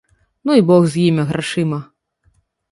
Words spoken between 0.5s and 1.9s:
і бог з імі, грашыма.